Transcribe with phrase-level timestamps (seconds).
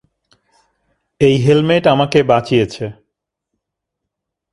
[1.21, 2.85] এই হেলমেট আমাকে বাঁচিয়েছে।